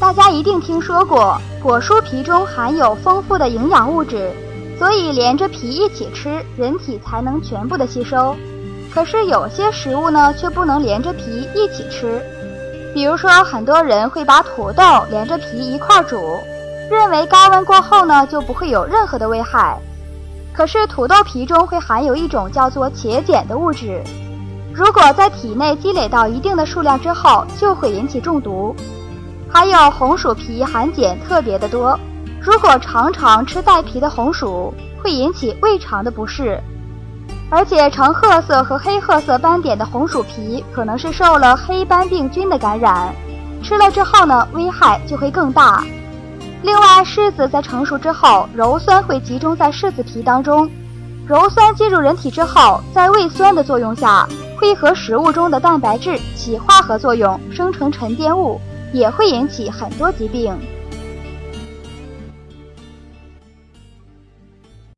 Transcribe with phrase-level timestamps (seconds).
[0.00, 4.30] 大家一定听说过，果蔬皮中含有丰富的营养物质，
[4.78, 8.36] 所以连着皮一起吃，人体才能全部的吸收。
[8.94, 12.22] 可是有些食物呢，却不能连着皮一起吃。
[12.94, 16.16] 比如说，很多人会把土豆连着皮一块煮，
[16.88, 19.76] 认为高温过后呢，就不会有任何的危害。
[20.54, 24.00] 可是土豆皮中会含有一种叫做茄碱的物质，
[24.72, 28.74] 如果在体内积累到一定的数量之后，就会引起中毒。
[29.50, 31.98] 还有红薯皮含碱特别的多，
[32.40, 36.60] 如果常常吃带皮的红薯，会引起胃肠的不适。
[37.50, 43.12] 而且呈褐色和黑褐色斑点的红薯皮，可能是受了黑斑病菌的感染，
[43.62, 45.82] 吃了之后呢，危害就会更大。
[46.62, 50.70] 另外，柿子在成熟之后，鞣酸会集中在柿子皮当中，
[51.26, 58.60] 鞣酸进入人体之后，在胃酸的作用下，会和食物中的蛋白质起化合作用，生成沉淀物。
[58.92, 60.58] 也会引起很多疾病。